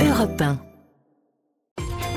[0.00, 0.58] Europe 1.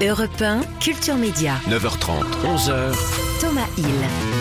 [0.02, 1.56] Europe 1, Culture Média.
[1.68, 3.21] 9h30, 11h.
[3.42, 3.86] Thomas Hill.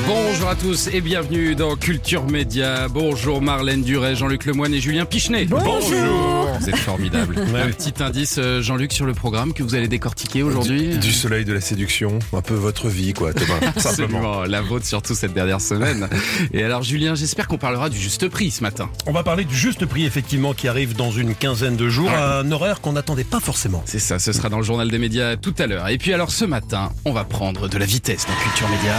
[0.07, 2.87] Bonjour à tous et bienvenue dans Culture Média.
[2.89, 5.47] Bonjour Marlène Duret, Jean-Luc Lemoyne et Julien Pichenet.
[5.47, 6.51] Bonjour.
[6.61, 7.37] Vous êtes formidables.
[7.39, 10.99] Un petit indice, euh, Jean-Luc, sur le programme que vous allez décortiquer aujourd'hui.
[10.99, 13.61] Du soleil, de la séduction, un peu votre vie, quoi, Thomas.
[13.77, 14.19] Simplement.
[14.19, 16.07] Absolument, la vôtre surtout cette dernière semaine.
[16.53, 18.91] Et alors Julien, j'espère qu'on parlera du juste prix ce matin.
[19.07, 22.41] On va parler du juste prix effectivement qui arrive dans une quinzaine de jours, à
[22.41, 23.83] un horaire qu'on n'attendait pas forcément.
[23.87, 25.89] C'est ça, ce sera dans le journal des médias tout à l'heure.
[25.89, 28.90] Et puis alors ce matin, on va prendre de la vitesse dans Culture Média.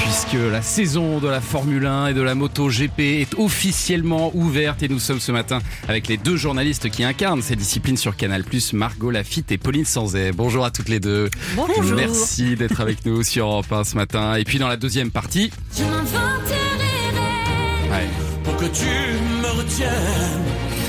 [0.00, 4.82] Puisque la saison de la Formule 1 et de la Moto GP est officiellement ouverte
[4.82, 8.44] et nous sommes ce matin avec les deux journalistes qui incarnent ces disciplines sur Canal+,
[8.72, 10.32] Margot Lafitte et Pauline Sanzet.
[10.32, 11.30] Bonjour à toutes les deux.
[11.56, 11.96] Bonjour.
[11.96, 14.34] Merci d'être avec nous sur Europe 1 ce matin.
[14.36, 16.10] Et puis dans la deuxième partie, Je m'inventerai
[17.90, 18.08] ouais,
[18.44, 18.84] Pour que tu
[19.42, 19.90] me retiennes.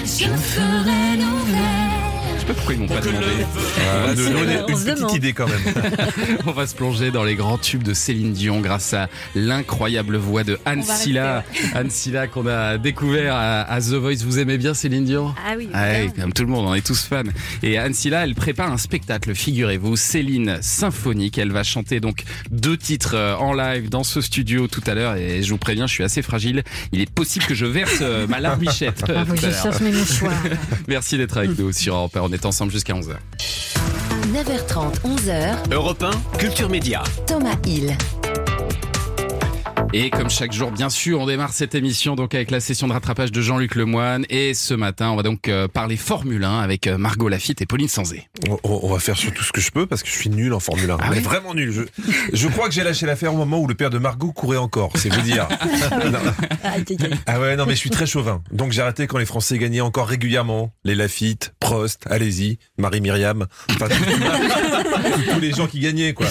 [0.05, 1.74] je me ferai nouvelle.
[2.47, 3.25] Je sais pas pourquoi ils m'ont pas demandé.
[3.77, 5.73] on a on une se petite idée quand même.
[6.45, 10.43] On va se plonger dans les grands tubes de Céline Dion grâce à l'incroyable voix
[10.43, 11.43] de Anne va Silla.
[11.73, 14.23] Anne Silla qu'on a découvert à, à The Voice.
[14.23, 15.33] Vous aimez bien Céline Dion?
[15.47, 17.23] Ah oui, Ah oui, comme tout le monde, on est tous fans.
[17.63, 21.37] Et Anne Silla, elle prépare un spectacle, figurez-vous, Céline symphonique.
[21.37, 25.15] Elle va chanter donc deux titres euh, en live dans ce studio tout à l'heure.
[25.15, 26.63] Et je vous préviens, je suis assez fragile.
[26.91, 29.03] Il est possible que je verse euh, ma larmichette.
[29.09, 30.33] euh, Ah, je cherche mes mouchoirs.
[30.87, 32.21] Merci d'être avec nous sur Europe 1.
[32.21, 33.15] On est ensemble jusqu'à 11h.
[34.33, 35.55] 9h30, 11h.
[35.71, 37.01] Europe 1, Culture Média.
[37.25, 37.95] Thomas Hill.
[39.97, 42.91] Et comme chaque jour, bien sûr, on démarre cette émission donc avec la session de
[42.91, 44.25] rattrapage de Jean-Luc Lemoyne.
[44.29, 47.65] Et ce matin, on va donc euh, parler Formule 1 avec euh, Margot Lafitte et
[47.65, 48.27] Pauline Sanzé.
[48.49, 50.59] On, on va faire surtout ce que je peux parce que je suis nul en
[50.59, 50.97] Formule 1.
[50.99, 51.71] Ah Mais vraiment nul.
[51.71, 51.83] Je,
[52.33, 54.91] je crois que j'ai lâché l'affaire au moment où le père de Margot courait encore.
[54.95, 55.47] C'est vous dire.
[56.05, 56.19] Non.
[57.25, 58.41] Ah ouais, non, mais je suis très chauvin.
[58.51, 60.73] Donc j'ai arrêté quand les Français gagnaient encore régulièrement.
[60.83, 63.45] Les Lafitte, Prost, allez-y, Marie-Myriam.
[63.71, 63.87] Enfin,
[65.33, 66.27] tous les gens qui gagnaient, quoi.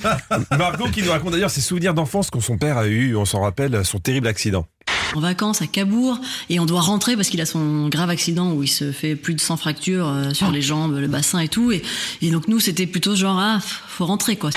[0.58, 3.42] Margot qui nous raconte d'ailleurs ses souvenirs d'enfance quand son père a eu, on s'en
[3.42, 4.66] rappelle, son terrible accident.
[5.14, 6.18] en vacances à Cabourg
[6.50, 9.34] et on doit rentrer parce qu'il a son grave accident où il se fait plus
[9.34, 11.72] de 100 fractures euh, sur les jambes, le bassin et tout.
[11.72, 11.82] Et,
[12.22, 14.50] et donc nous, c'était plutôt genre, ah, faut rentrer quoi.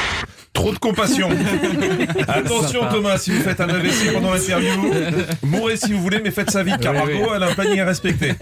[0.54, 1.30] Trop de compassion.
[2.28, 4.92] Attention Thomas, si vous faites un AVC pendant l'interview,
[5.44, 7.82] mourrez si vous voulez, mais faites ça vite car Oui, Margot, elle a un panier
[7.82, 8.34] à respecter.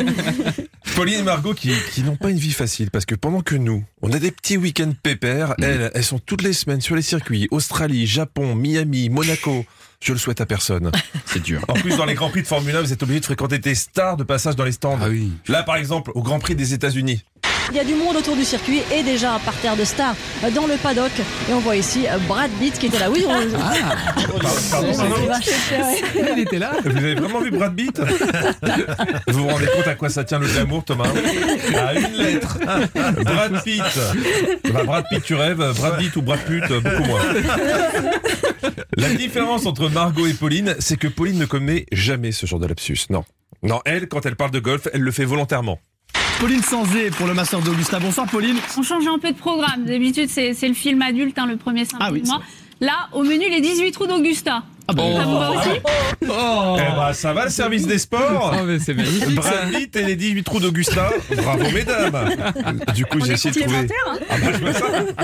[0.95, 3.83] Pauline et Margot qui, qui n'ont pas une vie facile parce que pendant que nous,
[4.01, 7.47] on a des petits week-ends pépères, elles, elles sont toutes les semaines sur les circuits,
[7.51, 9.65] Australie, Japon, Miami, Monaco.
[9.99, 10.91] Je le souhaite à personne.
[11.25, 11.63] C'est dur.
[11.67, 13.75] En plus, dans les Grands Prix de Formule 1, vous êtes obligé de fréquenter des
[13.75, 14.97] stars de passage dans les stands.
[15.01, 15.31] Ah oui.
[15.47, 17.23] Là, par exemple, au Grand Prix des États-Unis.
[17.69, 20.15] Il y a du monde autour du circuit et déjà un parterre de stars
[20.55, 21.11] dans le paddock.
[21.49, 23.09] Et on voit ici euh, Brad Pitt qui était là.
[23.11, 23.33] Oui, on...
[24.71, 25.15] Pardon, pardon
[26.35, 27.99] Il était là Vous avez vraiment vu Brad Pitt
[29.27, 31.09] Vous vous rendez compte à quoi ça tient le glamour, Thomas
[31.77, 32.57] À une lettre.
[33.23, 33.83] Brad Pitt.
[34.71, 35.73] Bah, Brad Pitt, tu rêves.
[35.75, 37.21] Brad Pitt ou Brad Pitt, euh, beaucoup moins.
[38.95, 42.67] La différence entre Margot et Pauline, c'est que Pauline ne commet jamais ce genre de
[42.67, 43.07] lapsus.
[43.09, 43.23] Non.
[43.63, 45.79] Non, elle, quand elle parle de golf, elle le fait volontairement.
[46.39, 47.99] Pauline Sanzé pour le Master d'Augusta.
[47.99, 48.57] Bonsoir Pauline.
[48.77, 49.85] On change un peu de programme.
[49.85, 52.21] D'habitude, c'est le film adulte, hein, le premier simple Ah oui.
[52.79, 54.63] Là, au menu, les 18 trous d'Augusta.
[54.89, 55.69] Ah bah, aussi
[56.29, 59.39] Oh, Eh bah, ça va le service des sports Oh, mais c'est magnifique
[59.71, 61.09] Pitt et les 18 trous d'Augusta.
[61.35, 62.17] Bravo, mesdames.
[62.95, 63.87] Du coup, j'ai essayé de trouver.
[64.29, 65.21] Ah bah.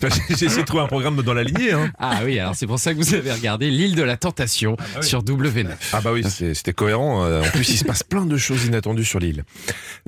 [0.00, 1.72] Bah, J'ai essayé de trouver un programme dans la lignée.
[1.72, 1.90] Hein.
[1.98, 5.22] Ah oui, alors c'est pour ça que vous avez regardé l'île de la tentation sur
[5.22, 5.68] W9.
[5.92, 7.24] Ah bah oui, c'est- c'était cohérent.
[7.24, 9.44] Euh, En plus, il se passe plein de choses inattendues sur l'île.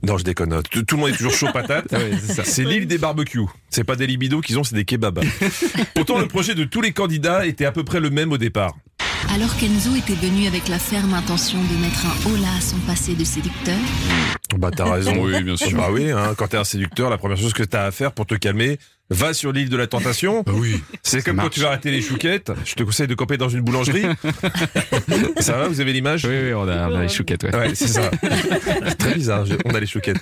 [0.03, 0.63] Non, je déconne.
[0.71, 1.87] Tout, tout le monde est toujours chaud patate.
[1.93, 2.19] Ah oui.
[2.45, 3.47] C'est l'île des barbecues.
[3.71, 5.21] C'est pas des libidos qu'ils ont, c'est des kebabs.
[5.95, 8.75] Pourtant, le projet de tous les candidats était à peu près le même au départ.
[9.35, 13.15] Alors qu'Enzo était venu avec la ferme intention de mettre un holà à son passé
[13.15, 13.77] de séducteur,
[14.57, 15.13] Bah t'as raison.
[15.23, 15.77] Oui, bien sûr.
[15.77, 18.27] Bah oui, hein, quand t'es un séducteur, la première chose que t'as à faire pour
[18.27, 18.79] te calmer,
[19.11, 20.45] va sur l'île de la tentation.
[20.49, 20.83] oui.
[21.03, 22.53] C'est comme quand tu vas arrêter les chouquettes.
[22.65, 24.05] Je te conseille de camper dans une boulangerie.
[25.41, 27.55] ça va, vous avez l'image Oui, oui, on a, on a les chouquettes, ouais.
[27.57, 28.11] Ouais, c'est ça.
[28.99, 30.19] Très bizarre, on a les chouquettes.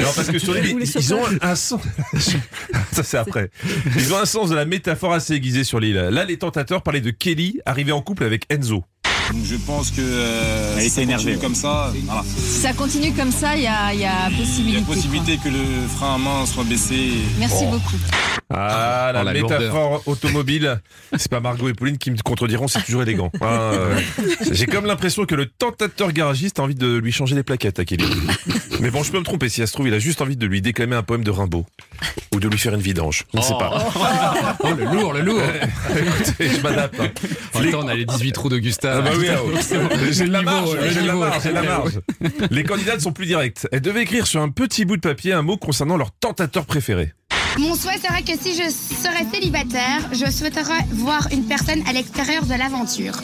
[0.00, 1.82] Non, parce que sur l'île, ils, ils ont un sens.
[2.92, 3.50] ça, c'est après.
[3.96, 5.96] Ils ont un sens de la métaphore assez aiguisé sur l'île.
[5.96, 8.84] Là, les tentateurs parlaient de Kelly, arrivée en couple avec Enzo.
[9.44, 11.92] Je pense que euh, Elle était énervée, comme ça.
[12.04, 12.22] Voilà.
[12.36, 14.78] Si ça continue comme ça, il y a, il y a Il y possibilité.
[14.78, 17.10] a possibilité que le frein à main soit baissé.
[17.38, 17.70] Merci Oh.
[17.72, 17.96] beaucoup.
[18.50, 20.80] Ah, la, Oh, la métaphore automobile.
[21.16, 23.30] C'est pas Margot et Pauline qui me contrediront, c'est toujours élégant.
[23.40, 24.00] Hein, euh,
[24.50, 27.84] J'ai comme l'impression que le tentateur garagiste a envie de lui changer les plaquettes à
[27.84, 28.04] Kelly.
[28.80, 29.48] Mais bon, je peux me tromper.
[29.48, 31.64] Si ça se trouve, il a juste envie de lui déclamer un poème de Rimbaud.
[32.34, 33.24] Ou de lui faire une vidange.
[33.32, 33.92] Je ne sais pas.
[34.60, 35.40] Oh, le lourd, le lourd.
[35.90, 36.98] Écoutez, je m'adapte.
[37.00, 37.08] hein.
[37.54, 38.94] En même temps, on a les 18 trous d'Augusta.
[38.96, 39.54] Ah bah oui, ah oui.
[40.12, 42.00] j'ai de la marge, le j'ai de la niveau, marge, j'ai de la très marge.
[42.50, 43.68] Les candidates sont plus directes.
[43.72, 47.12] Elles devaient écrire sur un petit bout de papier un mot concernant leur tentateur préféré.
[47.58, 52.46] Mon souhait serait que si je serais célibataire, je souhaiterais voir une personne à l'extérieur
[52.46, 53.14] de l'aventure.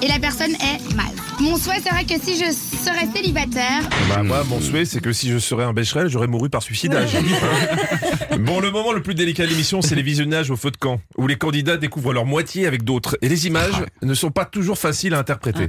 [0.00, 1.12] Et la personne est Maz.
[1.40, 5.30] Mon souhait serait que si je serais célibataire, Bah moi, mon souhait, c'est que si
[5.30, 7.10] je serais un Becherel, j'aurais mouru par suicidage.
[8.40, 11.00] bon, le moment le plus délicat de l'émission, c'est les visionnages au feu de camp,
[11.18, 13.18] où les candidats découvrent leur moitié avec d'autres.
[13.20, 15.68] Et les images ne sont pas toujours faciles à interpréter.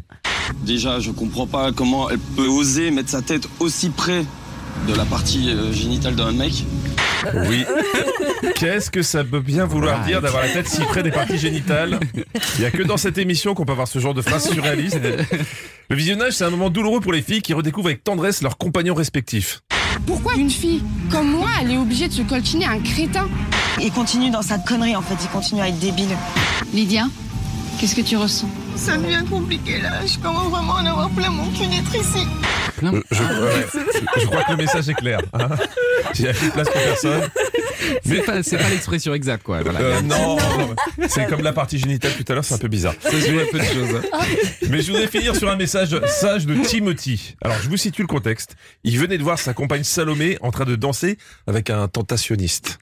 [0.63, 4.23] Déjà, je comprends pas comment elle peut oser mettre sa tête aussi près
[4.87, 6.63] de la partie euh, génitale d'un mec.
[7.47, 7.65] Oui.
[8.55, 11.99] Qu'est-ce que ça peut bien vouloir dire d'avoir la tête si près des parties génitales
[12.55, 14.99] Il n'y a que dans cette émission qu'on peut avoir ce genre de phrase surréaliste.
[15.89, 18.93] Le visionnage, c'est un moment douloureux pour les filles qui redécouvrent avec tendresse leurs compagnons
[18.93, 19.61] respectifs.
[20.05, 23.27] Pourquoi une fille comme moi, elle est obligée de se coltiner un crétin
[23.81, 26.15] Il continue dans sa connerie en fait, il continue à être débile.
[26.73, 27.05] Lydia,
[27.79, 28.49] qu'est-ce que tu ressens?
[28.75, 32.27] Ça devient compliqué là, je commence vraiment à en avoir plein mon cul d'être ici.
[32.83, 33.83] Euh, Je, ouais,
[34.21, 35.19] je crois que le message est clair.
[35.33, 35.49] hein.
[36.15, 37.21] Il n'y a plus de place pour personne.
[38.05, 39.61] C'est pas, c'est pas l'expression exacte, quoi.
[39.61, 39.79] Voilà.
[39.79, 40.75] Euh, non, non,
[41.07, 42.93] c'est comme la partie génitale tout à l'heure, c'est un peu bizarre.
[43.01, 44.01] Ça joue un peu de choses.
[44.69, 47.35] Mais je voudrais finir sur un message sage de Timothy.
[47.43, 48.55] Alors, je vous situe le contexte.
[48.83, 51.17] Il venait de voir sa compagne Salomé en train de danser
[51.47, 52.79] avec un tentationniste.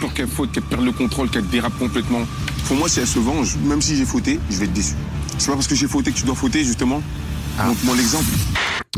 [0.00, 2.20] Peur qu'elle faute, qu'elle perde le contrôle, qu'elle dérape complètement.
[2.66, 4.94] Pour moi, si elle se venge, même si j'ai fauté, je vais être déçu.
[5.38, 7.02] C'est pas parce que j'ai fauté que tu dois fauter, justement.
[7.58, 8.26] Montre-moi l'exemple.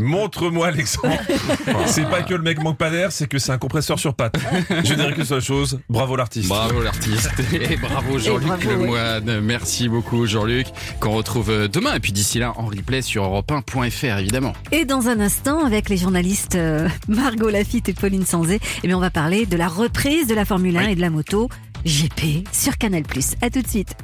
[0.01, 1.17] Montre-moi l'exemple.
[1.85, 4.35] C'est pas que le mec manque pas d'air, c'est que c'est un compresseur sur pattes.
[4.83, 5.79] Je dirais qu'une seule chose.
[5.89, 6.49] Bravo l'artiste.
[6.49, 8.75] Bravo l'artiste et bravo Jean-Luc bravo, ouais.
[8.75, 9.41] Lemoine.
[9.41, 10.67] Merci beaucoup Jean-Luc
[10.99, 14.53] qu'on retrouve demain et puis d'ici là en replay sur europe1.fr évidemment.
[14.71, 18.97] Et dans un instant, avec les journalistes euh, Margot Lafitte et Pauline Sanzé, eh bien,
[18.97, 21.49] on va parler de la reprise de la Formule 1 et de la moto
[21.85, 23.03] GP sur Canal+.
[23.41, 23.95] À tout de suite.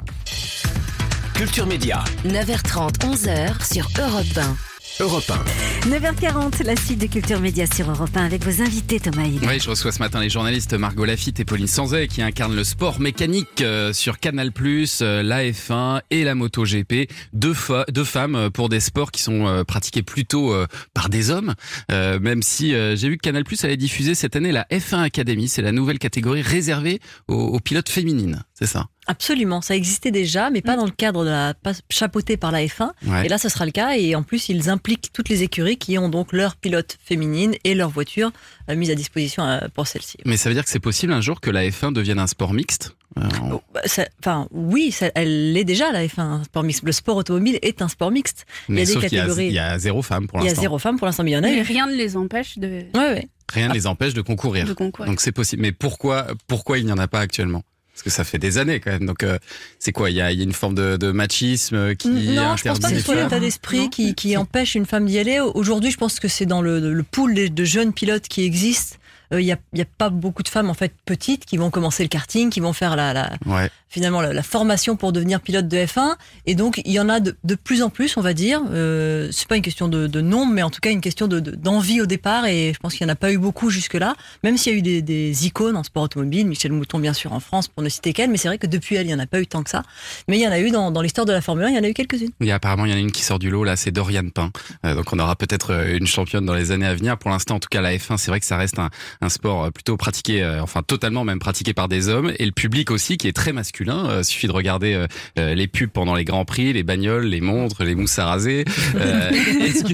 [1.34, 4.67] Culture Média, 9h30, 11h sur Europe 1.
[5.00, 5.88] Europe 1.
[5.90, 9.40] 9h40, la suite de Culture Média sur Europe 1 avec vos invités Thomas Hill.
[9.46, 12.64] Oui, je reçois ce matin les journalistes Margot Lafitte et Pauline Sanzay qui incarnent le
[12.64, 17.08] sport mécanique euh, sur Canal+, euh, la F1 et la MotoGP.
[17.32, 17.54] Deux,
[17.90, 20.52] deux femmes euh, pour des sports qui sont pratiqués plutôt
[20.94, 21.54] par des hommes.
[21.90, 25.48] Euh, même si euh, j'ai vu que Canal+ allait diffuser cette année la F1 Academy,
[25.48, 28.88] c'est la nouvelle catégorie réservée aux, aux pilotes féminines, c'est ça?
[29.10, 32.60] Absolument, ça existait déjà, mais pas dans le cadre de la pas chapeautée par la
[32.64, 32.90] F1.
[33.06, 33.24] Ouais.
[33.26, 33.96] Et là, ce sera le cas.
[33.96, 37.74] Et en plus, ils impliquent toutes les écuries qui ont donc leurs pilotes féminines et
[37.74, 38.30] leurs voitures
[38.70, 40.18] euh, mises à disposition euh, pour celles-ci.
[40.26, 42.52] Mais ça veut dire que c'est possible un jour que la F1 devienne un sport
[42.52, 43.80] mixte Euh, on- Bah,
[44.20, 46.82] Enfin, oui, ça- elle l'est déjà la F1, un sport mixte.
[46.84, 48.44] Le sport automobile est un sport mixte.
[48.68, 49.46] Mais il y a des y a- catégories.
[49.46, 50.60] il y a zéro femme pour Il y a l'instant.
[50.62, 52.68] zéro femme pour l'instant, mais il y en a Et rien ne les empêche de.
[52.94, 53.28] Ouais, ouais.
[53.50, 54.66] Rien ne les empêche de concourir.
[54.66, 55.10] De concourir.
[55.10, 55.62] Donc c'est possible.
[55.62, 57.62] Mais pourquoi, pourquoi il n'y en a pas actuellement?
[57.98, 59.06] Parce que ça fait des années quand même.
[59.06, 59.38] Donc euh,
[59.80, 60.08] c'est quoi?
[60.08, 62.86] Il y, a, y a une forme de, de machisme qui non, je pense pas
[62.86, 65.40] interdit que soit l'état d'esprit qui, qui empêche une femme d'y aller.
[65.40, 68.97] Aujourd'hui, je pense que c'est dans le, le pool de, de jeunes pilotes qui existent.
[69.32, 71.70] Euh, Il n'y a, y a pas beaucoup de femmes en fait petites qui vont
[71.70, 73.70] commencer le karting, qui vont faire la, la, Ouais.
[73.88, 76.14] finalement la, la formation pour devenir pilote de F1.
[76.46, 78.60] Et donc il y en a de, de plus en plus, on va dire.
[78.70, 81.40] Euh, c'est pas une question de, de nombre, mais en tout cas une question de-
[81.40, 82.46] de- d'envie au départ.
[82.46, 84.14] Et je pense qu'il n'y en a pas eu beaucoup jusque-là,
[84.44, 87.32] même s'il y a eu des, des icônes en sport automobile, Michel Mouton bien sûr
[87.32, 88.30] en France pour ne citer qu'elle.
[88.30, 89.82] Mais c'est vrai que depuis elle, il n'y en a pas eu tant que ça.
[90.28, 91.78] Mais il y en a eu dans, dans l'histoire de la Formule 1, il y
[91.78, 92.30] en a eu quelques-unes.
[92.40, 93.90] Il y a apparemment il y en a une qui sort du lot là, c'est
[93.90, 94.50] Dorian Pain.
[94.84, 97.18] Euh, donc on aura peut-être euh, une championne dans les années à venir.
[97.18, 98.90] Pour l'instant, en tout cas, la F1, c'est vrai que ça reste un,
[99.20, 102.52] un sport euh, plutôt pratiqué, euh, enfin totalement même pratiqué par des hommes, et le
[102.52, 104.06] public aussi qui est très masculin.
[104.08, 107.94] Euh, suffit de regarder les pubs pendant les grands prix, les bagnoles, les montres, les
[107.94, 108.64] mousses à raser.
[108.96, 109.92] Euh, est-ce que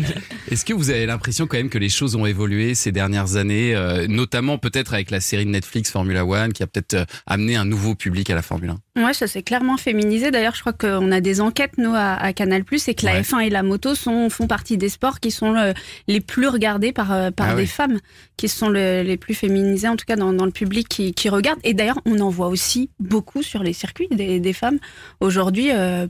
[0.51, 3.75] est-ce que vous avez l'impression quand même que les choses ont évolué ces dernières années,
[3.75, 7.65] euh, notamment peut-être avec la série de Netflix Formula One, qui a peut-être amené un
[7.65, 10.31] nouveau public à la Formule 1 Ouais, ça s'est clairement féminisé.
[10.31, 13.21] D'ailleurs, je crois qu'on a des enquêtes, nous, à, à Canal+, et que la Ouais.
[13.23, 15.75] F1 et la moto sont, font partie des sports qui sont le-
[16.09, 17.67] les plus regardés par, par Ah des oui.
[17.67, 17.99] femmes,
[18.37, 21.29] qui sont le- les plus féminisées, en tout cas dans, dans le public qui, qui
[21.29, 21.59] regarde.
[21.65, 24.79] Et d'ailleurs, on en voit aussi beaucoup sur les circuits des, des femmes.
[25.21, 26.07] Aujourd'hui, euh,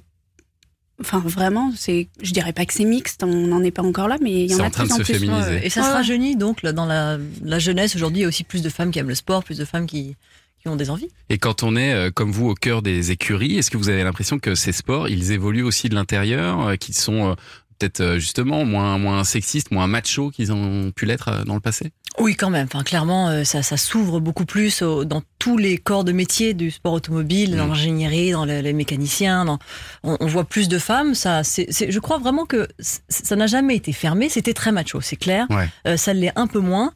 [1.01, 4.17] enfin, vraiment, c'est, je dirais pas que c'est mixte, on n'en est pas encore là,
[4.21, 5.15] mais il y en C'est a en train plus de en se plus.
[5.15, 5.67] féminiser.
[5.67, 7.95] Et ça se rajeunit donc là, dans la, la jeunesse.
[7.97, 9.87] Aujourd'hui, il y a aussi plus de femmes qui aiment le sport, plus de femmes
[9.87, 10.17] qui,
[10.61, 11.09] qui ont des envies.
[11.29, 14.03] Et quand on est, euh, comme vous, au cœur des écuries, est-ce que vous avez
[14.05, 17.35] l'impression que ces sports, ils évoluent aussi de l'intérieur, euh, qu'ils sont euh,
[17.79, 21.61] peut-être euh, justement moins moins sexistes, moins machos qu'ils ont pu l'être euh, dans le
[21.61, 21.93] passé?
[22.21, 22.67] Oui, quand même.
[22.73, 26.55] Enfin, clairement, euh, ça, ça s'ouvre beaucoup plus au- dans tous les corps de métier
[26.55, 29.45] du sport automobile, dans l'ingénierie, dans le- les mécaniciens.
[29.45, 29.59] Dans...
[30.05, 31.15] On, on voit plus de femmes.
[31.17, 32.69] Ça, c'est, je crois vraiment que
[33.09, 34.29] ça n'a jamais été fermé.
[34.29, 35.47] C'était très macho, c'est clair.
[35.51, 35.69] Ouais.
[35.89, 36.93] Euh, ça l'est un peu moins.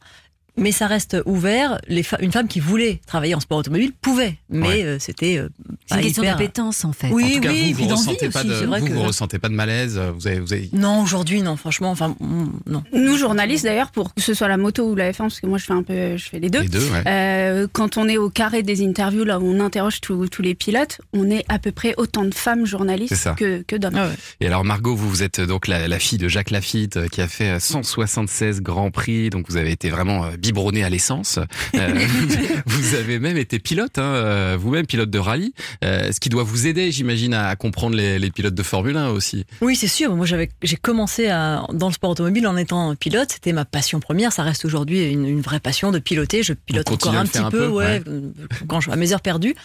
[0.57, 1.79] Mais ça reste ouvert.
[1.87, 4.83] Les une femme qui voulait travailler en sport automobile pouvait, mais Ouais.
[4.83, 5.47] euh, c'était euh,
[5.89, 7.09] C'est une pas question d'appétence, en fait.
[7.11, 8.65] Oui, En tout cas, oui, et vous, puis vous d'envie ressentez pas aussi, de, c'est
[8.65, 9.97] vrai vous, que- vous ressentez pas de malaise.
[9.97, 10.69] euh, Vous avez, vous avez...
[10.73, 11.55] Non, aujourd'hui, non.
[11.57, 12.83] Franchement, enfin, mm, non.
[12.93, 15.57] Nous, journalistes, d'ailleurs, pour que ce soit la moto ou la F1, parce que moi,
[15.57, 16.61] je fais un peu, je fais les deux.
[16.61, 17.03] Les deux, ouais.
[17.07, 20.55] Euh, quand on est au carré des interviews, là où on interroge tous tous les
[20.55, 23.99] pilotes, on est à peu près autant de femmes journalistes que, que d'hommes.
[24.41, 27.21] Et alors Margot, vous, vous êtes donc la, la fille de Jacques Lafitte euh, qui
[27.21, 31.39] a fait euh, 176 grands prix, donc vous avez été vraiment euh, biberonné à l'essence.
[31.75, 32.05] Euh,
[32.65, 36.43] vous avez même été pilote, hein, euh, vous-même pilote de rallye, euh, ce qui doit
[36.43, 39.45] vous aider, j'imagine, à, à comprendre les, les pilotes de Formule 1 aussi.
[39.61, 40.15] Oui, c'est sûr.
[40.15, 43.31] Moi, j'avais, j'ai commencé à, dans le sport automobile en étant pilote.
[43.31, 44.33] C'était ma passion première.
[44.33, 46.43] Ça reste aujourd'hui une, une vraie passion de piloter.
[46.43, 48.21] Je pilote encore un petit un peu, peu, ouais, ouais.
[48.67, 49.55] quand je à mes heures perdues.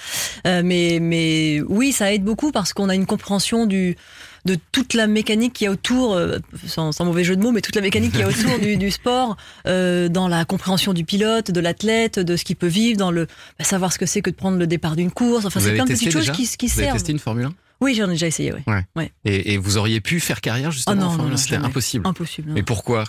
[0.47, 3.97] Euh, mais, mais oui, ça aide beaucoup parce qu'on a une compréhension du
[4.45, 7.53] de toute la mécanique qui y a autour, euh, sans, sans mauvais jeu de mots,
[7.53, 9.37] mais toute la mécanique qui y a autour du, du sport,
[9.67, 13.27] euh, dans la compréhension du pilote, de l'athlète, de ce qu'il peut vivre, dans le
[13.59, 15.45] bah, savoir ce que c'est que de prendre le départ d'une course.
[15.45, 16.97] Enfin, c'est plein de petites choses qui, qui Vous avez servent.
[16.99, 18.61] testé une Formule 1 Oui, j'en ai déjà essayé, oui.
[18.67, 18.85] Ouais.
[18.97, 19.13] Ouais.
[19.27, 21.57] Et, et vous auriez pu faire carrière justement Ah non, non, Formule 1 non, C'était
[21.57, 22.07] impossible.
[22.07, 22.53] Impossible.
[22.53, 23.05] Mais pourquoi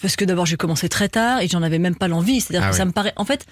[0.00, 2.40] Parce que d'abord j'ai commencé très tard et j'en avais même pas l'envie.
[2.40, 3.12] C'est-à-dire Ah que ça me paraît.
[3.16, 3.46] En fait,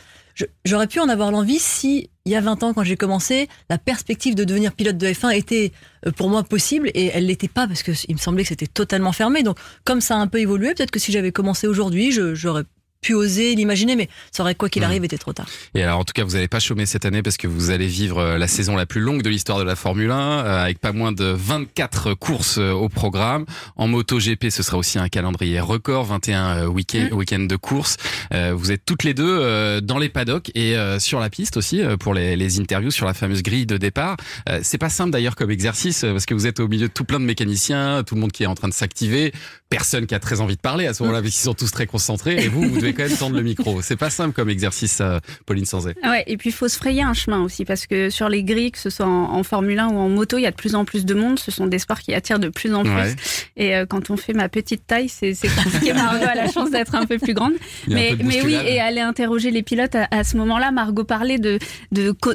[0.65, 3.79] j'aurais pu en avoir l'envie si il y a 20 ans quand j'ai commencé, la
[3.79, 5.73] perspective de devenir pilote de F1 était
[6.07, 8.67] euh, pour moi possible et elle l'était pas parce que il me semblait que c'était
[8.67, 9.43] totalement fermé.
[9.43, 12.63] Donc comme ça a un peu évolué, peut-être que si j'avais commencé aujourd'hui, je- j'aurais
[13.01, 15.49] pu oser l'imaginer, mais ça aurait quoi qu'il arrive été trop tard.
[15.75, 17.87] Et alors, en tout cas, vous n'allez pas chômer cette année parce que vous allez
[17.87, 20.79] vivre euh, la saison la plus longue de l'histoire de la Formule 1, euh, avec
[20.79, 23.47] pas moins de 24 courses euh, au programme.
[23.77, 27.97] En moto GP, ce sera aussi un calendrier record, 21 euh, week-ends week-ends de courses.
[28.35, 31.83] Euh, vous êtes toutes les deux euh, dans les paddocks et sur la piste aussi
[31.99, 34.17] pour les, les interviews sur la fameuse grille de départ.
[34.63, 37.21] C'est pas simple d'ailleurs comme exercice parce que vous êtes au milieu de tout plein
[37.21, 39.33] de mécaniciens, tout le monde qui est en train de s'activer,
[39.71, 41.87] personne qui a très envie de parler à ce moment-là parce qu'ils sont tous très
[41.87, 43.81] concentrés et vous, vous devez quand même tendre le micro.
[43.81, 45.95] C'est pas simple comme exercice, ça, Pauline Sanzé.
[46.05, 48.73] Ouais, et puis il faut se frayer un chemin aussi, parce que sur les grilles,
[48.73, 50.75] que ce soit en, en Formule 1 ou en moto, il y a de plus
[50.75, 51.39] en plus de monde.
[51.39, 52.91] Ce sont des sports qui attirent de plus en plus.
[52.91, 53.17] Ouais.
[53.57, 55.93] Et euh, quand on fait ma petite taille, c'est compliqué.
[55.95, 57.53] Margot a la chance d'être un peu plus grande.
[57.87, 60.73] Mais, oui, et aller interroger les pilotes à, à ce moment-là.
[60.73, 61.59] Margot parlait de,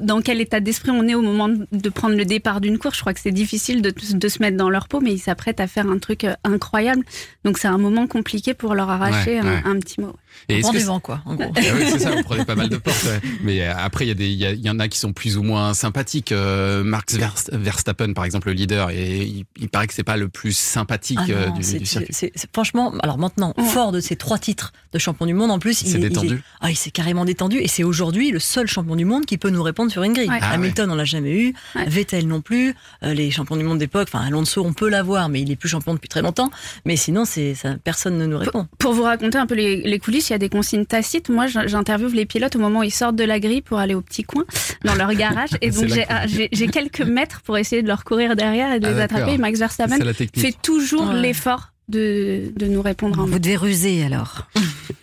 [0.02, 2.96] dans quel état d'esprit on est au moment de, de prendre le départ d'une course.
[2.96, 5.60] Je crois que c'est difficile de, de se mettre dans leur peau, mais ils s'apprêtent
[5.60, 7.04] à faire un truc euh, incroyable.
[7.44, 9.62] Donc c'est un moment compliqué pour leur arracher Ouais, un, ouais.
[9.66, 10.16] un petit mot.
[10.50, 11.52] Et On prend que des c'est- vents, quoi, en gros.
[11.56, 13.04] Ah oui, c'est ça, vous prenez pas mal de portes.
[13.06, 13.20] ouais.
[13.44, 16.32] Mais euh, après, il y, a- en a qui sont plus ou moins sympathiques.
[16.32, 20.18] Euh, Max Verst- Verstappen, par exemple, le leader, et il, il paraît que c'est pas
[20.18, 22.14] le plus sympathique Ah euh, non, du, du circuit.
[22.54, 25.88] franchement, alors maintenant, fort de ses trois titres de champion du monde, en plus, Il
[25.88, 26.36] il, s'est est- il détendu.
[26.36, 29.38] est- ah, il s'est carrément détendu et c'est aujourd'hui le seul champion du monde qui
[29.38, 30.30] peut nous répondre sur une grille.
[30.30, 30.40] Ouais.
[30.42, 31.54] Ah Hamilton, on l'a jamais eu,
[31.88, 35.42] Vettel non plus, euh, les champions du monde d'époque, enfin Alonso, on peut l'avoir, mais
[35.42, 36.50] il est plus champion depuis très longtemps.
[36.86, 38.68] Mais sinon, c'est personne ne nous répond.
[38.80, 41.30] Pour vous raconter un peu les, les coulisses, il y a des consignes tacites.
[41.30, 43.94] Moi, j'in- j'interviewe les pilotes au moment où ils sortent de la grille pour aller
[43.96, 44.44] au petit coin
[44.84, 45.50] dans leur garage.
[45.62, 48.88] Et donc, j'ai ah, j'ai quelques mètres pour essayer de leur courir derrière et de
[48.88, 49.34] Ah, les attraper.
[49.34, 50.46] Et Max C'est Verstappen ça, la technique.
[50.46, 51.22] fait toujours Ouais.
[51.22, 54.48] l'effort de, de nous répondre en Vous devez ruser alors.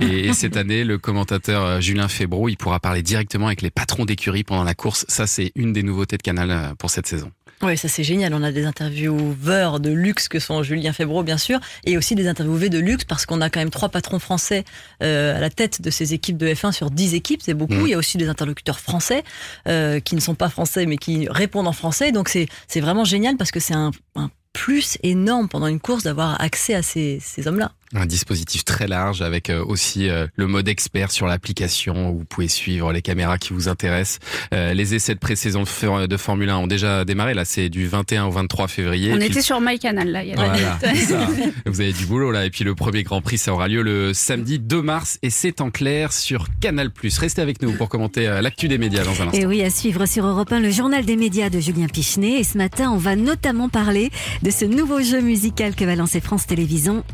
[0.01, 3.71] Et, et cette année, le commentateur euh, Julien Febro, il pourra parler directement avec les
[3.71, 5.05] patrons d'écurie pendant la course.
[5.09, 7.31] Ça, c'est une des nouveautés de Canal euh, pour cette saison.
[7.63, 8.35] Ouais, ça c'est génial.
[8.35, 12.27] On a des intervieweurs de luxe que sont Julien Febro, bien sûr, et aussi des
[12.27, 14.65] interviewés de luxe parce qu'on a quand même trois patrons français
[15.03, 17.75] euh, à la tête de ces équipes de F1 sur 10 équipes, c'est beaucoup.
[17.75, 17.87] Mm.
[17.87, 19.23] Il y a aussi des interlocuteurs français
[19.69, 22.11] euh, qui ne sont pas français mais qui répondent en français.
[22.11, 26.03] Donc c'est c'est vraiment génial parce que c'est un, un plus énorme pendant une course
[26.03, 27.73] d'avoir accès à ces, ces hommes-là.
[27.95, 32.25] Un dispositif très large avec euh, aussi euh, le mode expert sur l'application où vous
[32.25, 34.19] pouvez suivre les caméras qui vous intéressent.
[34.55, 37.35] Euh, les essais de pré-saison de For- de Formule 1 ont déjà démarré.
[37.35, 39.13] Là, c'est du 21 au 23 février.
[39.13, 40.23] On Puis- était sur MyCanal là.
[40.25, 41.29] Il y a Voilà, ça.
[41.67, 42.47] Vous avez du boulot là.
[42.47, 45.61] Et puis le premier Grand Prix, ça aura lieu le samedi 2 mars et c'est
[45.61, 46.91] en clair sur Canal+.
[47.19, 49.33] Restez avec nous pour commenter l'actu des médias dans un instant.
[49.39, 52.41] Et oui, à suivre sur Europe 1, le journal des médias de Julien Pichenet.
[52.41, 54.11] Et ce matin, on va notamment parler
[54.43, 57.05] de ce nouveau jeu musical que va lancer France Télévisions,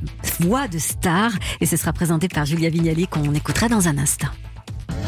[0.41, 1.31] Voix de Star.
[1.61, 4.29] Et ce sera présenté par Julia Vignali qu'on écoutera dans un instant.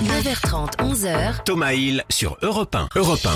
[0.04, 1.44] 9h30, 11h.
[1.44, 2.88] Thomas Hill sur Europe 1.
[2.96, 3.26] Europe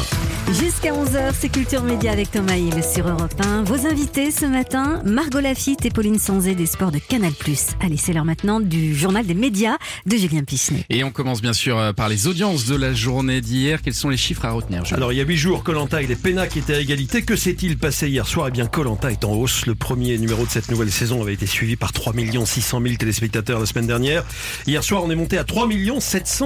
[0.49, 0.53] 1.
[0.53, 3.65] Jusqu'à 11h, c'est Culture Média avec Thomas Hill sur Europe 1.
[3.65, 7.33] Vos invités ce matin, Margot Lafitte et Pauline Sanzé des sports de Canal+.
[7.81, 10.85] Allez, c'est l'heure maintenant du journal des médias de Julien Pichenet.
[10.91, 13.81] Et on commence bien sûr euh, par les audiences de la journée d'hier.
[13.83, 16.07] Quels sont les chiffres à retenir Julien Alors il y a 8 jours, Colanta et
[16.07, 17.23] les Pénac étaient à égalité.
[17.23, 18.49] Que s'est-il passé hier soir?
[18.49, 19.67] Eh bien Colanta est en hausse.
[19.67, 22.13] Le premier numéro de cette nouvelle saison avait été suivi par 3
[22.45, 24.25] 600 000 téléspectateurs la semaine dernière.
[24.67, 25.69] Hier soir, on est monté à 3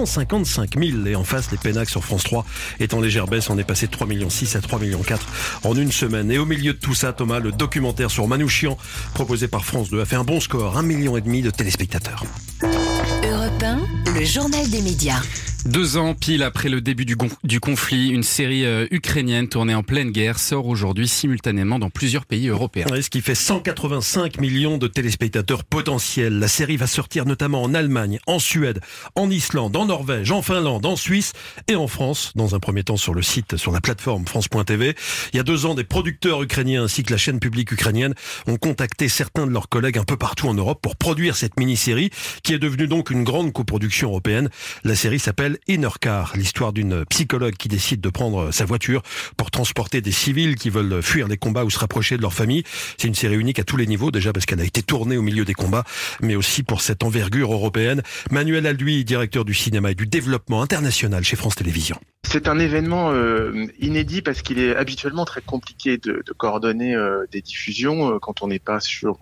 [0.07, 1.07] 755 000.
[1.07, 2.45] Et en face, les Pénac sur France 3
[2.81, 3.51] est en légère baisse.
[3.51, 5.27] On est passé de 3 6 à 3 4
[5.65, 6.31] en une semaine.
[6.31, 8.77] Et au milieu de tout ça, Thomas, le documentaire sur Manouchian,
[9.15, 12.25] proposé par France 2, a fait un bon score, 1,5 million et demi de téléspectateurs.
[12.63, 13.79] Europe 1,
[14.19, 15.21] le journal des médias.
[15.69, 20.13] Deux ans pile après le début du, conflit, une série euh, ukrainienne tournée en pleine
[20.13, 22.87] guerre sort aujourd'hui simultanément dans plusieurs pays européens.
[23.03, 26.39] ce qui fait 185 millions de téléspectateurs potentiels.
[26.39, 28.81] La série va sortir notamment en Allemagne, en Suède,
[29.15, 31.35] en Islande, en Norvège, en Finlande, en Suisse
[31.69, 32.33] et en France.
[32.35, 34.95] Dans un premier temps sur le site, sur la plateforme France.tv.
[35.35, 38.15] Il y a deux ans, des producteurs ukrainiens ainsi que la chaîne publique ukrainienne
[38.47, 42.09] ont contacté certains de leurs collègues un peu partout en Europe pour produire cette mini-série
[42.43, 44.49] qui est devenue donc une grande coproduction européenne.
[44.83, 49.03] La série s'appelle Inner Car, l'histoire d'une psychologue qui décide de prendre sa voiture
[49.37, 52.63] pour transporter des civils qui veulent fuir les combats ou se rapprocher de leur famille.
[52.97, 55.23] C'est une série unique à tous les niveaux, déjà parce qu'elle a été tournée au
[55.23, 55.85] milieu des combats,
[56.21, 58.03] mais aussi pour cette envergure européenne.
[58.31, 62.01] Manuel Alduy, directeur du cinéma et du développement international chez France Télévisions.
[62.31, 67.25] C'est un événement euh, inédit parce qu'il est habituellement très compliqué de, de coordonner euh,
[67.33, 69.19] des diffusions euh, quand on n'est pas sur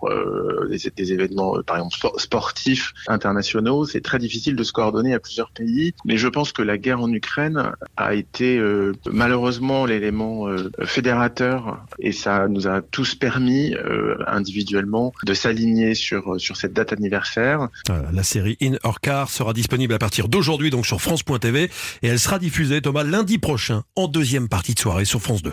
[0.69, 3.85] des, des, événements, par exemple sportifs internationaux.
[3.85, 5.93] C'est très difficile de se coordonner à plusieurs pays.
[6.03, 8.61] Mais je pense que la guerre en Ukraine a été
[9.09, 10.47] malheureusement l'élément
[10.83, 13.75] fédérateur et ça nous a tous permis
[14.27, 17.69] individuellement de s'aligner sur sur cette date anniversaire.
[18.11, 21.69] La série In Or Car sera disponible à partir d'aujourd'hui donc sur France.tv
[22.01, 25.51] et elle sera diffusée Thomas lundi prochain en deuxième partie de soirée sur France 2.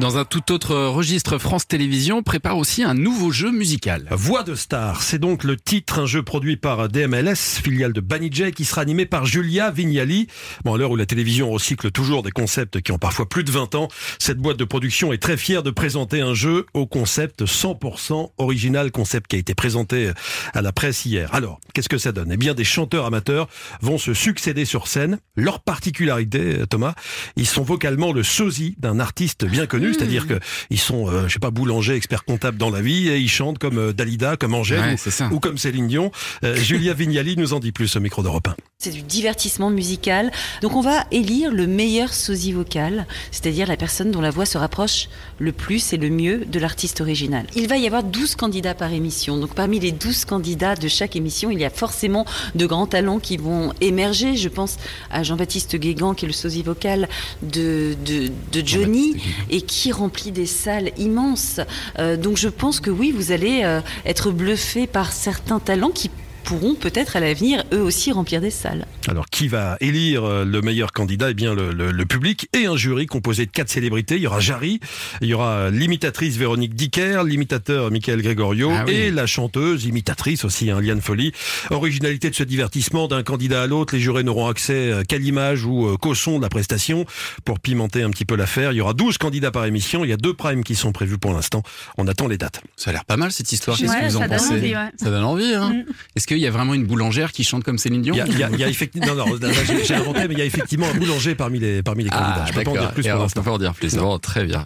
[0.00, 4.06] Dans un tout autre registre, France Télévisions prépare aussi un nouveau jeu musical.
[4.10, 8.52] Voix de star, c'est donc le titre, un jeu produit par DMLS, filiale de Banijay,
[8.52, 10.26] qui sera animé par Julia Vignali.
[10.64, 13.50] Bon, à l'heure où la télévision recycle toujours des concepts qui ont parfois plus de
[13.50, 13.88] 20 ans,
[14.18, 18.92] cette boîte de production est très fière de présenter un jeu au concept 100% original,
[18.92, 20.12] concept qui a été présenté
[20.54, 21.28] à la presse hier.
[21.34, 22.32] Alors, qu'est-ce que ça donne?
[22.32, 23.48] Eh bien, des chanteurs amateurs
[23.82, 25.18] vont se succéder sur scène.
[25.36, 26.94] Leur particularité, Thomas,
[27.36, 30.38] ils sont vocalement le sosie d'un artiste bien connu c'est-à-dire que
[30.70, 33.58] ils sont, euh, je sais pas, boulangers, experts comptables dans la vie, et ils chantent
[33.58, 34.96] comme euh, Dalida, comme Angèle,
[35.30, 36.10] ou, comme Céline Dion.
[36.44, 38.56] Euh, Julia Vignali nous en dit plus au micro d'Europe 1.
[38.78, 40.30] C'est du divertissement musical.
[40.62, 44.58] Donc on va élire le meilleur sosie vocal, c'est-à-dire la personne dont la voix se
[44.58, 47.46] rapproche le plus et le mieux de l'artiste original.
[47.54, 49.36] Il va y avoir 12 candidats par émission.
[49.36, 53.18] Donc parmi les 12 candidats de chaque émission, il y a forcément de grands talents
[53.18, 54.36] qui vont émerger.
[54.36, 54.78] Je pense
[55.10, 57.08] à Jean-Baptiste Guégan, qui est le sosie vocal
[57.42, 59.16] de, de, de Johnny,
[59.50, 61.60] et qui remplit des salles immenses.
[61.98, 66.10] Euh, donc je pense que oui, vous allez euh, être bluffé par certains talents qui
[66.44, 68.86] pourront peut-être à l'avenir eux aussi remplir des salles.
[69.08, 71.30] Alors qui va élire euh, le meilleur candidat?
[71.30, 74.16] Eh bien le, le, public et un jury composé de quatre célébrités.
[74.16, 74.80] Il y aura Jarry,
[75.20, 80.70] il y aura l'imitatrice Véronique Dicker, l'imitateur Michael Gregorio ah et la chanteuse, imitatrice aussi,
[80.70, 81.32] hein, Liane Folly.
[81.70, 85.64] Originalité de ce divertissement d'un candidat à l'autre, les jurés n'auront accès euh, qu'à l'image
[85.64, 87.04] ou euh, qu'au son de la prestation
[87.44, 88.72] pour pimenter un petit peu l'affaire.
[88.72, 91.18] Il y aura 12 candidats par émission, il y a deux primes qui sont prévus
[91.18, 91.62] pour l'instant.
[91.98, 92.60] On attend les dates.
[92.76, 93.76] Ça a l'air pas mal cette histoire.
[93.76, 94.74] Qu'est-ce que vous en pensez?
[94.96, 95.54] Ça donne envie.
[95.54, 95.84] Hein mm.
[96.30, 99.16] Qu'il y a vraiment une boulangère qui chante comme Céline Dion Il y a, effectivement,
[99.16, 99.48] non, non,
[99.84, 102.44] j'ai inventé, mais il y a effectivement un boulanger parmi les parmi les candidats.
[102.44, 103.42] Ah, je peux pas en dire plus pour l'instant.
[103.42, 103.96] pas en dire plus.
[103.96, 104.64] Bon, très bien.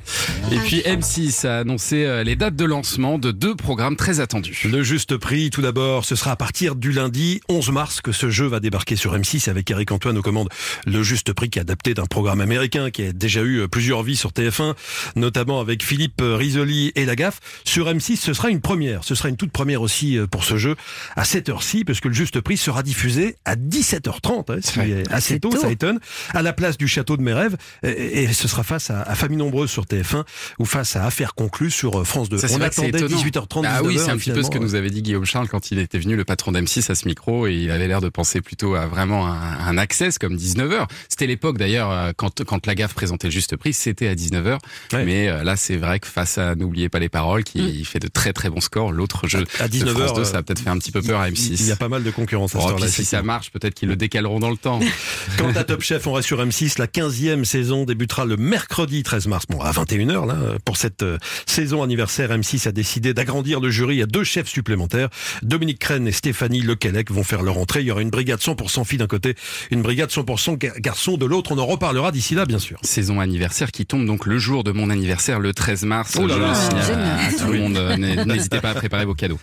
[0.52, 4.68] Et puis M6 a annoncé euh, les dates de lancement de deux programmes très attendus.
[4.70, 8.28] Le juste prix, tout d'abord, ce sera à partir du lundi 11 mars que ce
[8.28, 10.50] jeu va débarquer sur M6 avec Eric Antoine aux commandes.
[10.84, 14.02] Le juste prix qui est adapté d'un programme américain qui a déjà eu euh, plusieurs
[14.02, 14.74] vies sur TF1,
[15.16, 17.40] notamment avec Philippe euh, Risoli et la gaffe.
[17.64, 19.02] Sur M6, ce sera une première.
[19.02, 20.76] Ce sera une toute première aussi pour ce jeu
[21.16, 25.50] à cette heure-ci, parce que le juste prix sera diffusé à 17h30, hein, assez tôt,
[25.56, 25.98] ça étonne,
[26.32, 29.38] à la place du château de mes rêves, et, ce sera face à, à, Famille
[29.38, 30.24] Nombreuse sur TF1
[30.58, 32.38] ou face à Affaires conclues sur euh, France 2.
[32.38, 33.64] Ça, On attendait 18h30.
[33.66, 35.78] Ah oui, c'est un petit peu ce que nous avait dit Guillaume Charles quand il
[35.78, 38.74] était venu, le patron d'M6 à ce micro, et il avait l'air de penser plutôt
[38.74, 40.86] à vraiment un, un access comme 19h.
[41.08, 44.58] C'était l'époque d'ailleurs euh, quand quand la gaffe présentait le juste prix, c'était à 19h.
[44.92, 47.84] Mais euh, là, c'est vrai que face à N'oubliez pas les paroles, qui mm.
[47.84, 50.60] fait de très très bons scores, l'autre jeu à, 19h, France 2, ça a peut-être
[50.60, 51.43] fait un petit peu peur à M6.
[51.50, 53.96] Il y a pas mal de concurrence à oh, si ça marche, peut-être qu'ils le
[53.96, 54.80] décaleront dans le temps.
[55.38, 56.78] Quant à Top Chef, on reste sur M6.
[56.78, 60.36] La 15e saison débutera le mercredi 13 mars, bon, à 21h, là.
[60.64, 65.08] Pour cette euh, saison anniversaire, M6 a décidé d'agrandir le jury à deux chefs supplémentaires.
[65.42, 67.80] Dominique Crène et Stéphanie Lequelec vont faire leur entrée.
[67.80, 69.34] Il y aura une brigade 100% filles d'un côté,
[69.70, 71.52] une brigade 100% garçons de l'autre.
[71.52, 72.78] On en reparlera d'ici là, bien sûr.
[72.82, 76.16] Saison anniversaire qui tombe donc le jour de mon anniversaire, le 13 mars.
[76.18, 76.48] Oh là Je là.
[76.48, 77.76] le signale à tout le monde.
[77.76, 79.38] euh, n'hé- N'hésitez pas à préparer vos cadeaux.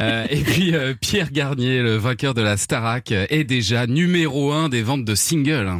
[0.00, 4.82] Euh, et puis euh, Pierre Le vainqueur de la Starac, est déjà numéro un des
[4.82, 5.70] ventes de singles.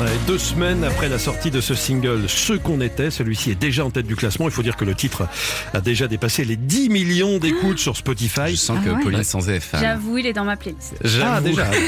[0.00, 3.84] Ouais, deux semaines après la sortie de ce single, Ce qu'on était, celui-ci est déjà
[3.84, 4.46] en tête du classement.
[4.46, 5.26] Il faut dire que le titre
[5.74, 8.50] a déjà dépassé les 10 millions d'écoutes sur Spotify.
[8.52, 9.80] Je sens que Pauline Sanzé est fan.
[9.80, 10.94] J'avoue, il est dans ma playlist.
[11.20, 11.68] Ah, déjà.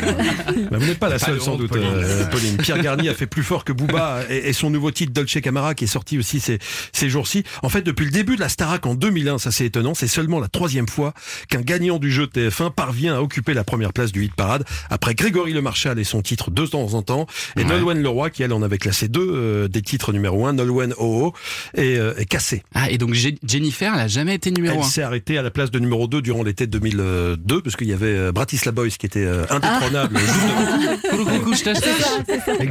[0.70, 1.86] Bah, vous n'êtes pas la Pas seule, le sans doute, Pauline.
[1.92, 2.56] euh, Pauline.
[2.56, 5.74] Pierre Garnier a fait plus fort que Booba et, et son nouveau titre Dolce Camara
[5.74, 6.58] qui est sorti aussi ces,
[6.92, 7.44] ces jours-ci.
[7.62, 10.40] En fait, depuis le début de la Starac en 2001, ça c'est étonnant, c'est seulement
[10.40, 11.14] la troisième fois
[11.48, 15.14] qu'un gagnant du jeu TF1 parvient à occuper la première place du hit parade après
[15.14, 17.66] Grégory Le Marchal et son titre de temps en temps et Ouais.
[17.66, 21.32] Nolwenn Leroy qui elle en avait classé deux euh, des titres numéro un, Nolwenn OO
[21.76, 22.62] et, euh, et Cassé.
[22.74, 24.88] Ah, et donc Je- Jennifer, elle a jamais été numéro Elle un.
[24.88, 28.06] s'est arrêtée à la place de numéro 2 durant l'été 2002 parce qu'il y avait
[28.06, 30.18] euh, Bratislava Boys qui était euh, indétrônable.
[31.10, 31.84] Coucou, je t'achète.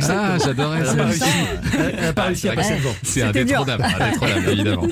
[0.10, 0.96] Ah, j'adorais Elle ça.
[0.96, 1.24] pas réussi.
[1.78, 2.96] Elle elle a pas réussi à passer devant.
[3.04, 4.88] C'est indétrônable, indétrônable, évidemment.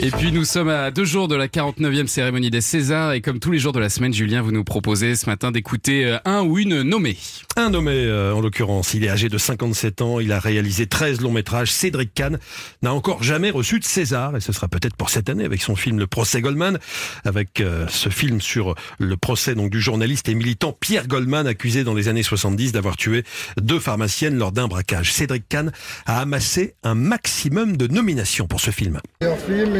[0.00, 3.38] Et puis nous sommes à deux jours de la 49e cérémonie des Césars et comme
[3.38, 6.42] tous les jours de la semaine, Julien, vous nous proposez ce matin d'écouter euh, un
[6.42, 7.16] ou une nommée.
[7.56, 11.20] Un nommé, euh, en l'occurrence, il est âgé de 57 ans, il a réalisé 13
[11.20, 11.70] longs métrages.
[11.70, 12.38] Cédric Kahn
[12.82, 15.76] n'a encore jamais reçu de César, et ce sera peut-être pour cette année avec son
[15.76, 16.78] film Le procès Goldman,
[17.24, 21.84] avec euh, ce film sur le procès donc du journaliste et militant Pierre Goldman, accusé
[21.84, 23.22] dans les années 70 d'avoir tué
[23.60, 25.12] deux pharmaciennes lors d'un braquage.
[25.12, 25.72] Cédric Kahn
[26.06, 29.00] a amassé un maximum de nominations pour ce film.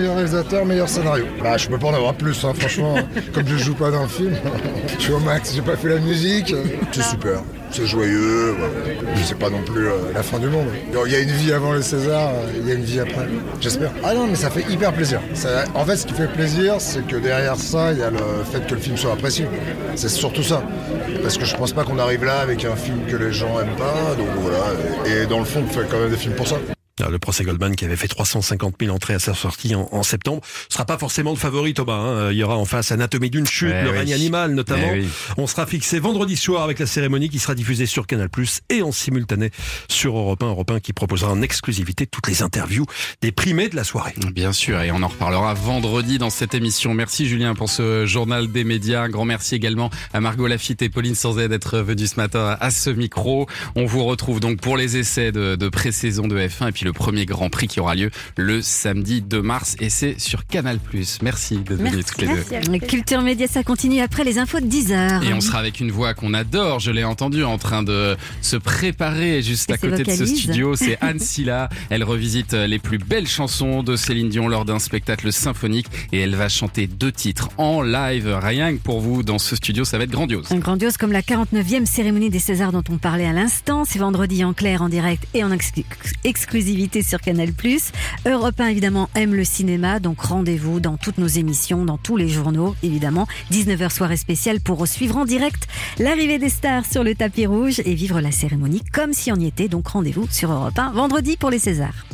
[0.05, 1.25] Meilleur réalisateur, meilleur scénario.
[1.43, 2.97] Bah, je peux pas en avoir plus, hein, franchement.
[3.35, 4.35] Comme je joue pas dans le film,
[4.99, 5.53] je suis au max.
[5.55, 6.55] J'ai pas fait la musique.
[6.93, 7.41] C'est super.
[7.71, 8.53] C'est joyeux.
[8.53, 9.15] ouais.
[9.25, 10.67] C'est pas non plus euh, la fin du monde.
[11.07, 13.27] Il y a une vie avant le César, euh, il y a une vie après.
[13.61, 13.91] J'espère.
[14.05, 15.21] Ah non, mais ça fait hyper plaisir.
[15.33, 18.19] Ça- en fait, ce qui fait plaisir, c'est que derrière ça, il y a le
[18.53, 19.47] fait que le film soit apprécié.
[19.97, 20.63] C'est surtout ça.
[21.23, 23.77] Parce que je pense pas qu'on arrive là avec un film que les gens aiment
[23.77, 24.15] pas.
[24.17, 24.59] Donc voilà.
[25.07, 26.57] Et dans le fond, on fait quand même des films pour ça.
[27.05, 30.03] Alors, Le procès Goldman qui avait fait 350 000 entrées à sa sortie en, en
[30.03, 30.41] septembre
[30.71, 31.93] sera pas forcément le favori Thomas.
[31.99, 32.31] hein.
[32.33, 33.99] Il y aura en face Anatomie d'une chute, Eh Le oui.
[33.99, 34.89] règne animal notamment.
[34.95, 35.09] Eh oui.
[35.37, 38.29] On sera fixé vendredi soir avec la cérémonie qui sera diffusée sur Canal+
[38.71, 39.51] et en simultané
[39.89, 42.87] sur Europe 1, Europe 1 qui proposera en exclusivité toutes les interviews
[43.21, 44.15] des primés de la soirée.
[44.33, 46.95] Bien sûr, et on en reparlera vendredi dans cette émission.
[46.95, 49.03] Merci Julien pour ce journal des médias.
[49.03, 52.71] Un grand merci également à Margot Lafitte et Pauline Sanzet d'être venus ce matin à
[52.71, 53.47] ce micro.
[53.77, 56.94] On vous retrouve donc pour les essais de, de pré-saison de F1 et puis le
[56.95, 60.79] premier Grand Prix qui aura lieu le samedi 2 mars et c'est sur Canal+.
[61.23, 62.79] Merci d'être venus toutes les deux.
[62.87, 65.25] Culture Média, ça continue après les infos de 10h.
[65.29, 68.57] Et on sera avec une voix qu'on adore, je l'ai entendue en train de se
[68.57, 70.77] préparer juste à côté de ce studio.
[70.77, 71.69] C'est Anne Silla.
[71.91, 76.35] Elle revisite les plus belles chansons de Céline Dion lors d'un spectacle symphonique et elle
[76.35, 78.29] va chanter deux titres en live.
[78.43, 80.47] Rien que pour vous dans ce studio, ça va être grandiose.
[80.51, 83.85] Un grandiose comme la 49e cérémonie des Césars dont on parlait à l'instant.
[83.85, 85.73] C'est vendredi en clair, en direct et en ex-
[87.03, 87.51] sur Canal+.
[88.27, 92.29] Europe 1, évidemment, aime le cinéma, donc rendez-vous dans toutes nos émissions, dans tous les
[92.29, 93.27] journaux, évidemment.
[93.51, 95.67] 19h soirée spéciale pour suivre en direct
[95.99, 99.47] l'arrivée des stars sur le tapis rouge et vivre la cérémonie comme si on y
[99.47, 99.69] était.
[99.69, 102.05] Donc rendez-vous sur Europe 1 vendredi pour les Césars.